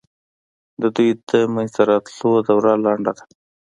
د 0.81 0.83
دوی 0.95 1.09
د 1.29 1.31
منځته 1.53 1.81
راتلو 1.91 2.29
دوره 2.47 2.73
لنډه 2.85 3.11
ده. 3.17 3.25